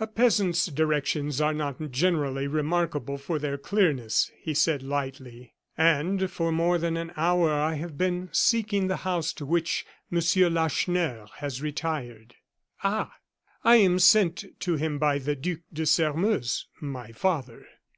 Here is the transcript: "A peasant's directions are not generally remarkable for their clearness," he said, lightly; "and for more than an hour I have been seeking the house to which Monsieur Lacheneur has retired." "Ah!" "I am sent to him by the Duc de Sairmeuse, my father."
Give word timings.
"A 0.00 0.06
peasant's 0.06 0.64
directions 0.68 1.42
are 1.42 1.52
not 1.52 1.78
generally 1.90 2.46
remarkable 2.46 3.18
for 3.18 3.38
their 3.38 3.58
clearness," 3.58 4.32
he 4.40 4.54
said, 4.54 4.82
lightly; 4.82 5.52
"and 5.76 6.30
for 6.30 6.50
more 6.50 6.78
than 6.78 6.96
an 6.96 7.12
hour 7.18 7.52
I 7.52 7.74
have 7.74 7.98
been 7.98 8.30
seeking 8.32 8.86
the 8.88 8.96
house 9.04 9.34
to 9.34 9.44
which 9.44 9.84
Monsieur 10.10 10.48
Lacheneur 10.48 11.26
has 11.36 11.60
retired." 11.60 12.34
"Ah!" 12.82 13.12
"I 13.62 13.76
am 13.76 13.98
sent 13.98 14.58
to 14.60 14.76
him 14.76 14.98
by 14.98 15.18
the 15.18 15.36
Duc 15.36 15.58
de 15.70 15.84
Sairmeuse, 15.84 16.64
my 16.80 17.12
father." 17.12 17.66